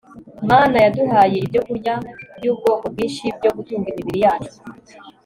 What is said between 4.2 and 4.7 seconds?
yacu